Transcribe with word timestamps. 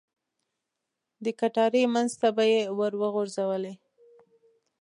د 1.23 1.25
کټارې 1.39 1.83
منځ 1.93 2.11
ته 2.21 2.27
به 2.35 2.43
یې 2.53 2.61
ور 2.77 2.93
وغوځولې. 3.01 3.73